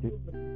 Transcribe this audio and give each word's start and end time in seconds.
to 0.00 0.47